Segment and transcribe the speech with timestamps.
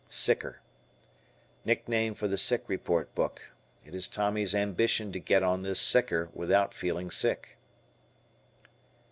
[0.07, 0.61] "Sicker."
[1.63, 3.51] Nickname for the sick report book.
[3.85, 7.59] It is Tommy's ambition to get on this "sicker" without feeling sick.